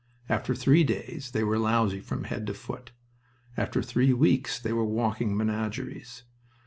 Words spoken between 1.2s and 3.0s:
they were lousy from head to foot.